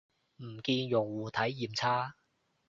[0.37, 2.15] 唔見用戶體驗差